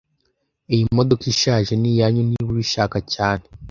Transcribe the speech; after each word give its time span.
Iyi 0.73 0.83
modoka 0.97 1.23
ishaje 1.33 1.71
niyanyu 1.81 2.21
niba 2.29 2.49
ubishaka 2.53 2.97
cyane 3.13 3.43